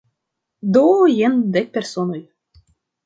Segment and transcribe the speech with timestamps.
[0.77, 0.85] Do
[1.17, 2.23] jen dek personoj.